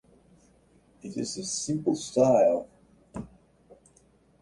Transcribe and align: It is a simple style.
It 1.03 1.15
is 1.15 1.37
a 1.37 1.43
simple 1.43 1.93
style. 1.95 2.67